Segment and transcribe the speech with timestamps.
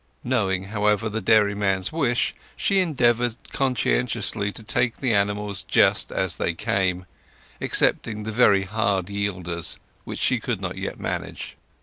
[0.23, 6.55] Knowing, however, the dairyman's wish, she endeavoured conscientiously to take the animals just as they
[6.55, 7.05] came,
[7.61, 11.55] excepting the very hard yielders which she could not yet manage.